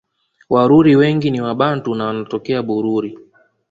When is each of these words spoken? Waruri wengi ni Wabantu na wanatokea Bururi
Waruri 0.49 0.95
wengi 0.95 1.31
ni 1.31 1.41
Wabantu 1.41 1.95
na 1.95 2.05
wanatokea 2.05 2.63
Bururi 2.63 3.17